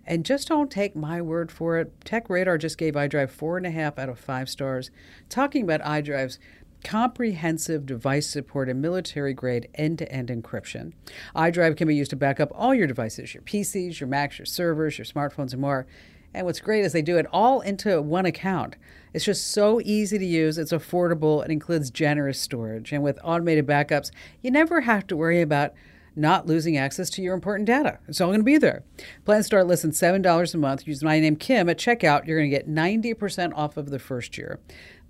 [0.09, 1.93] And just don't take my word for it.
[2.03, 4.89] Tech Radar just gave iDrive four and a half out of five stars,
[5.29, 6.39] talking about iDrive's
[6.83, 10.93] comprehensive device support and military grade end to end encryption.
[11.35, 14.47] iDrive can be used to back up all your devices your PCs, your Macs, your
[14.47, 15.85] servers, your smartphones, and more.
[16.33, 18.77] And what's great is they do it all into one account.
[19.13, 22.91] It's just so easy to use, it's affordable, it includes generous storage.
[22.91, 24.09] And with automated backups,
[24.41, 25.73] you never have to worry about
[26.15, 27.99] not losing access to your important data.
[28.07, 28.83] It's all going to be there.
[29.25, 30.87] Plans start less than $7 a month.
[30.87, 32.27] Use my name, Kim, at checkout.
[32.27, 34.59] You're going to get 90% off of the first year.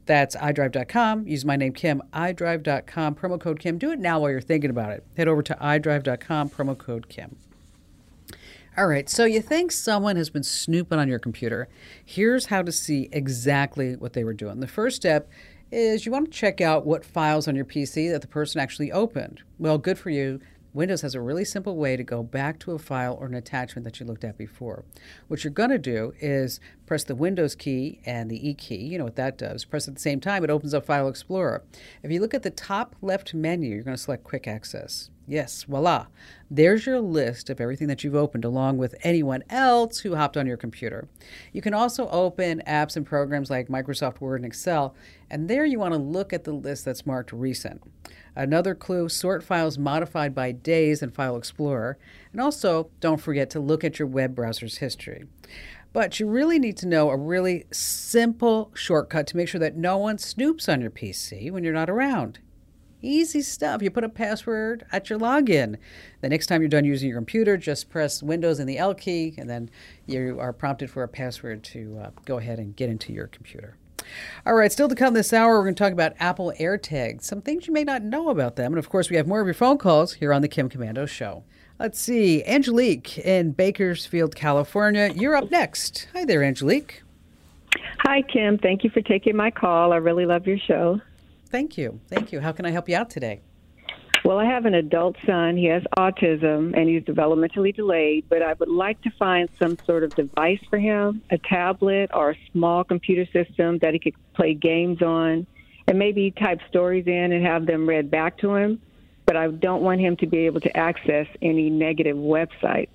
[0.05, 1.27] That's iDrive.com.
[1.27, 3.77] Use my name, Kim, iDrive.com, promo code Kim.
[3.77, 5.03] Do it now while you're thinking about it.
[5.15, 7.35] Head over to iDrive.com, promo code Kim.
[8.75, 11.67] All right, so you think someone has been snooping on your computer.
[12.03, 14.61] Here's how to see exactly what they were doing.
[14.61, 15.29] The first step
[15.71, 18.91] is you want to check out what files on your PC that the person actually
[18.91, 19.43] opened.
[19.57, 20.39] Well, good for you.
[20.73, 23.83] Windows has a really simple way to go back to a file or an attachment
[23.85, 24.85] that you looked at before.
[25.27, 28.77] What you're going to do is press the Windows key and the E key.
[28.77, 29.65] You know what that does.
[29.65, 31.63] Press at the same time, it opens up File Explorer.
[32.03, 35.09] If you look at the top left menu, you're going to select Quick Access.
[35.29, 36.07] Yes, voila.
[36.49, 40.47] There's your list of everything that you've opened, along with anyone else who hopped on
[40.47, 41.07] your computer.
[41.53, 44.95] You can also open apps and programs like Microsoft Word and Excel,
[45.29, 47.83] and there you want to look at the list that's marked recent.
[48.39, 51.97] Another clue sort files modified by days in File Explorer,
[52.31, 55.25] and also don't forget to look at your web browser's history.
[55.91, 59.97] But you really need to know a really simple shortcut to make sure that no
[59.97, 62.39] one snoops on your PC when you're not around.
[63.01, 63.81] Easy stuff.
[63.81, 65.75] You put a password at your login.
[66.21, 69.35] The next time you're done using your computer, just press Windows and the L key,
[69.37, 69.69] and then
[70.05, 73.75] you are prompted for a password to uh, go ahead and get into your computer.
[74.45, 77.41] All right, still to come this hour, we're going to talk about Apple AirTags, some
[77.41, 78.73] things you may not know about them.
[78.73, 81.07] And of course, we have more of your phone calls here on the Kim Komando
[81.07, 81.43] Show.
[81.79, 85.11] Let's see, Angelique in Bakersfield, California.
[85.15, 86.07] You're up next.
[86.13, 87.03] Hi there, Angelique.
[87.99, 88.57] Hi, Kim.
[88.57, 89.93] Thank you for taking my call.
[89.93, 90.99] I really love your show.
[91.47, 91.99] Thank you.
[92.07, 92.39] Thank you.
[92.41, 93.41] How can I help you out today?
[94.25, 95.55] Well, I have an adult son.
[95.57, 100.03] He has autism and he's developmentally delayed, but I would like to find some sort
[100.03, 104.53] of device for him a tablet or a small computer system that he could play
[104.53, 105.47] games on
[105.87, 108.81] and maybe type stories in and have them read back to him.
[109.25, 112.89] But I don't want him to be able to access any negative websites.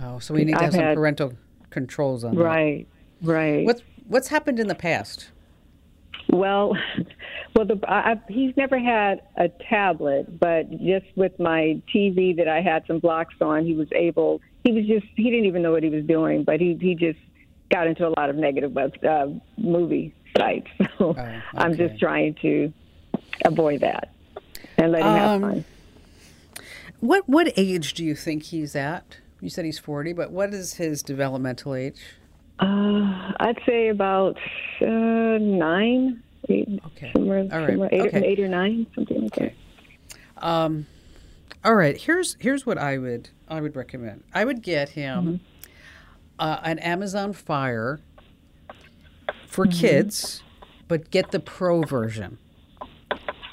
[0.00, 1.32] Oh, so we need to have I've some had- parental
[1.70, 2.42] controls on that.
[2.42, 2.86] Right,
[3.22, 3.64] right.
[3.64, 5.30] What's, what's happened in the past?
[6.30, 6.76] Well,
[7.56, 12.60] well, the, I, he's never had a tablet, but just with my TV that I
[12.60, 14.40] had some blocks on, he was able.
[14.64, 17.18] He was just he didn't even know what he was doing, but he he just
[17.70, 20.68] got into a lot of negative web uh, movie sites.
[20.98, 22.72] So Oh, I'm just trying to
[23.44, 24.12] avoid that
[24.78, 25.64] and let him Um, have fun.
[26.98, 29.18] What, what age do you think he's at?
[29.40, 32.00] You said he's 40, but what is his developmental age?
[32.60, 34.36] Uh, I'd say about
[34.80, 37.12] uh, nine, eight, Okay.
[37.14, 37.50] somewhere, right.
[37.68, 38.26] somewhere eight, Okay.
[38.26, 39.52] eight or nine, something like that.
[40.38, 40.86] Um,
[41.64, 41.96] all right.
[41.96, 44.24] Here's here's what I would I would recommend.
[44.34, 45.40] I would get him
[46.38, 48.00] uh, an Amazon Fire
[49.46, 50.42] for kids,
[50.86, 52.38] but get the Pro version.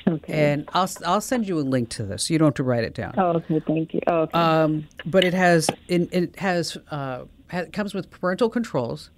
[0.07, 0.51] Okay.
[0.51, 2.29] And I'll I'll send you a link to this.
[2.29, 3.15] You don't have to write it down.
[3.17, 3.59] oh, okay.
[3.65, 4.01] Thank you.
[4.05, 4.37] Oh, okay.
[4.37, 9.09] Um, but it has it, it has uh, ha it comes with parental controls,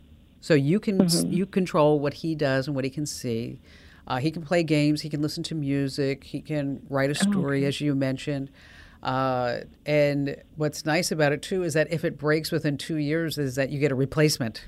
[0.41, 3.59] so you can you control what he does and what he can see.
[4.07, 5.01] Uh, he can play games.
[5.01, 6.23] He can listen to music.
[6.23, 8.49] He can write a story, as you mentioned.
[9.03, 13.37] Uh, and what's nice about it too is that if it breaks within two years,
[13.37, 14.65] is that you get a replacement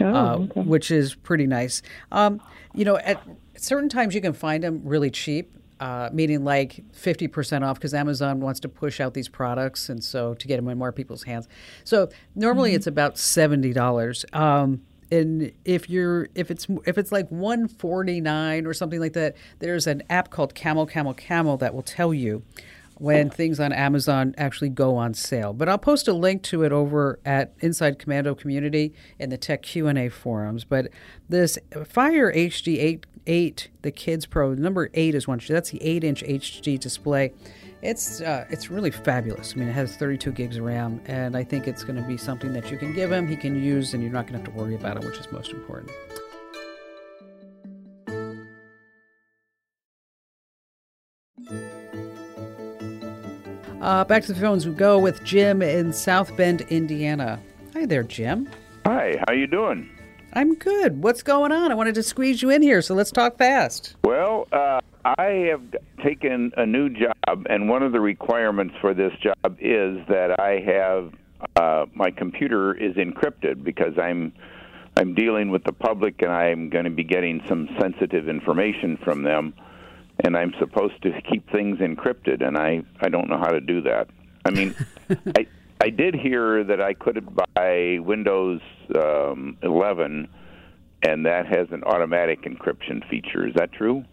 [0.00, 0.62] oh, uh, okay.
[0.62, 1.82] which is pretty nice.
[2.12, 2.40] Um,
[2.74, 3.22] you know, at
[3.56, 8.40] certain times you can find them really cheap, uh, meaning like 50% off because Amazon
[8.40, 11.48] wants to push out these products and so to get them in more people's hands.
[11.84, 12.76] So normally mm-hmm.
[12.76, 14.34] it's about $70.
[14.34, 19.88] Um, and if you're if it's if it's like 149 or something like that, there's
[19.88, 22.44] an app called Camel Camel Camel that will tell you
[23.00, 23.30] when oh.
[23.30, 25.54] things on Amazon actually go on sale.
[25.54, 29.62] But I'll post a link to it over at Inside Komando Community in the Tech
[29.62, 30.64] Q&A forums.
[30.64, 30.88] But
[31.28, 35.40] this Fire HD8 eight, the Kids Pro number eight is one.
[35.46, 37.32] That's the eight-inch HD display.
[37.82, 39.54] It's uh, it's really fabulous.
[39.54, 42.16] I mean, it has 32 gigs of RAM, and I think it's going to be
[42.16, 44.54] something that you can give him, he can use, and you're not going to have
[44.54, 45.90] to worry about it, which is most important.
[53.80, 57.40] Uh, back to the phones we go with Jim in South Bend, Indiana.
[57.72, 58.46] Hi there, Jim.
[58.84, 59.88] Hi, how you doing?
[60.32, 61.02] I'm good.
[61.02, 61.72] What's going on?
[61.72, 63.96] I wanted to squeeze you in here, so let's talk fast.
[64.04, 65.62] Well, uh, I have
[66.04, 70.60] taken a new job, and one of the requirements for this job is that I
[70.60, 71.12] have
[71.56, 74.32] uh, my computer is encrypted because I'm
[74.96, 79.22] I'm dealing with the public, and I'm going to be getting some sensitive information from
[79.22, 79.54] them,
[80.24, 83.80] and I'm supposed to keep things encrypted, and I I don't know how to do
[83.82, 84.08] that.
[84.44, 84.74] I mean,
[85.36, 85.46] I
[85.82, 88.60] I did hear that I could buy Windows
[88.94, 90.28] um, 11,
[91.02, 93.46] and that has an automatic encryption feature.
[93.46, 94.04] Is that true?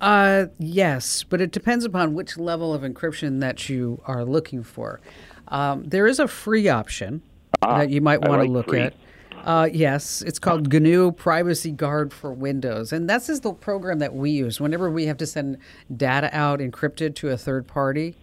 [0.00, 5.00] Uh, yes, but it depends upon which level of encryption that you are looking for.
[5.48, 7.22] Um, there is a free option
[7.60, 8.80] that you might want to look free.
[8.80, 8.94] at.
[9.44, 14.14] Uh, yes, it's called GNU Privacy Guard for Windows, and this is the program that
[14.14, 15.58] we use whenever we have to send
[15.96, 18.16] data out encrypted to a third party.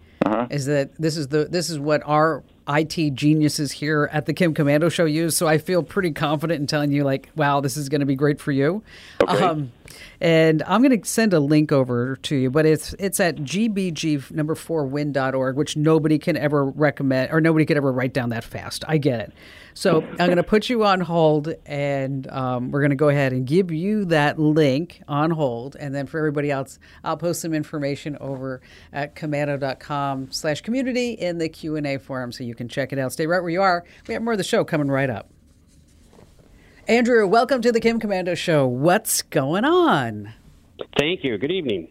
[0.49, 4.53] Is that this is the this is what our IT geniuses here at the Kim
[4.53, 5.37] Komando Show use?
[5.37, 8.15] So I feel pretty confident in telling you, like, wow, this is going to be
[8.15, 8.81] great for you.
[9.27, 9.71] Um,
[10.19, 14.31] and I'm going to send a link over to you, but it's it's at gbg
[14.31, 18.43] number four win.org, which nobody can ever recommend or nobody could ever write down that
[18.43, 18.83] fast.
[18.87, 19.33] I get it.
[19.77, 23.33] So I'm going to put you on hold, and um, we're going to go ahead
[23.33, 27.53] and give you that link on hold, and then for everybody else, I'll post some
[27.53, 28.61] information over
[28.93, 32.99] at komando.com slash community in the Q and A forum, so you can check it
[32.99, 33.11] out.
[33.11, 33.83] Stay right where you are.
[34.07, 35.29] We have more of the show coming right up.
[36.87, 38.67] Andrew, welcome to the Kim Komando Show.
[38.67, 40.33] What's going on?
[40.99, 41.37] Thank you.
[41.37, 41.87] Good evening.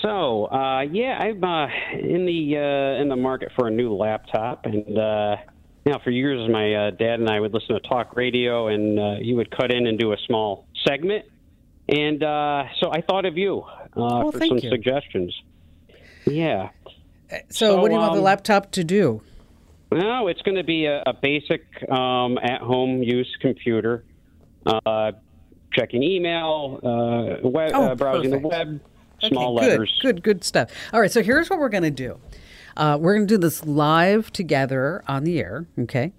[0.00, 4.64] So, uh, yeah, I'm uh, in the uh, in the market for a new laptop,
[4.64, 5.36] and uh,
[5.84, 9.14] now for years, my uh, dad and I would listen to talk radio, and uh,
[9.20, 11.26] he would cut in and do a small segment,
[11.88, 14.70] and uh, so I thought of you uh, Oh, for some you.
[14.70, 15.34] suggestions.
[16.26, 16.70] Yeah.
[17.50, 19.22] So, what do you want the um, laptop to do?
[19.98, 24.04] No, it's going to be a, a basic um, at-home use computer.
[24.66, 25.12] uh,
[25.72, 28.42] checking email, uh, web, Oh, uh, browsing perfect.
[28.42, 28.80] the web,
[29.22, 29.98] small okay, letters.
[30.02, 30.70] Good, good, good stuff.
[30.92, 32.18] All right, so here's what we're going to do.
[32.76, 36.12] Uh, we're going to do this live together on the air, okay?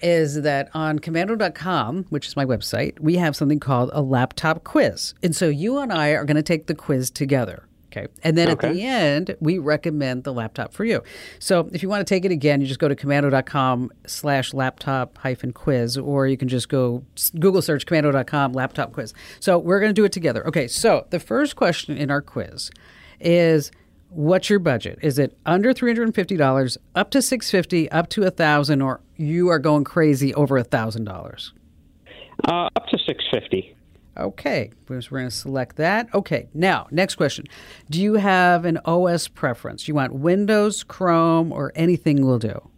[0.00, 5.14] Is that on komando.com, which is my website, we have something called a laptop quiz.
[5.22, 7.68] And so you and I are going to take the quiz together.
[7.92, 8.06] Okay.
[8.22, 11.02] And then at the end, we recommend the laptop for you.
[11.38, 15.18] So if you want to take it again, you just go to komando.com slash laptop
[15.18, 17.04] hyphen quiz, or you can just go
[17.38, 19.12] Google search komando.com laptop quiz.
[19.40, 20.46] So we're going to do it together.
[20.46, 20.68] Okay.
[20.68, 22.70] So the first question in our quiz
[23.20, 23.70] is
[24.08, 24.98] what's your budget?
[25.02, 29.84] Is it under $350, up to 650 up to a 1000 or you are going
[29.84, 31.52] crazy over a $1,000?
[32.48, 33.76] Uh, up to 650
[34.16, 36.08] Okay, we're going to select that.
[36.14, 37.46] Okay, now, next question.
[37.88, 39.88] Do you have an OS preference?
[39.88, 42.68] You want Windows, Chrome, or anything will do?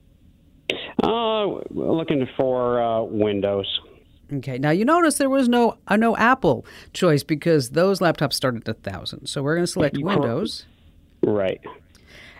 [1.03, 3.81] Uh, looking for uh, Windows.
[4.33, 8.57] Okay, now you notice there was no uh, no Apple choice because those laptops start
[8.57, 9.27] at a thousand.
[9.27, 10.67] So we're going to select Windows.
[11.23, 11.61] Right.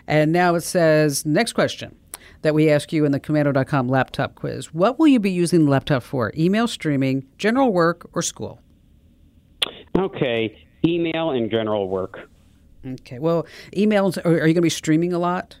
[0.07, 1.95] And now it says next question
[2.41, 4.73] that we ask you in the komando.com laptop quiz.
[4.73, 6.31] What will you be using the laptop for?
[6.37, 8.59] Email streaming, general work, or school?
[9.97, 10.57] Okay.
[10.85, 12.29] Email and general work.
[12.85, 15.57] Okay, well, emails, are, are you going to be streaming a lot?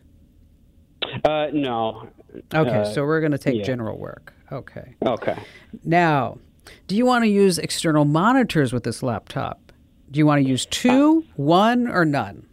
[1.23, 2.07] Uh, no.
[2.53, 3.63] Okay, Uh, so we're going to take yeah.
[3.63, 4.33] general work.
[4.51, 4.93] Okay.
[5.03, 5.37] Okay.
[5.83, 6.37] Now,
[6.87, 9.71] do you want to use external monitors with this laptop?
[10.11, 12.45] Do you want to use two, one, or none?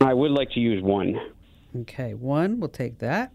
[0.00, 1.18] I would like to use one.
[1.80, 3.32] Okay, one, we'll take that.